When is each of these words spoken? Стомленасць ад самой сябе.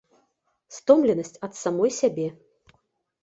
Стомленасць 0.77 1.37
ад 1.47 1.53
самой 1.63 1.91
сябе. 1.99 2.25